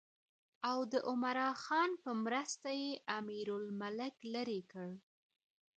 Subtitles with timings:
[0.69, 4.89] او د عمرا خان په مرسته یې امیرالملک لرې کړ.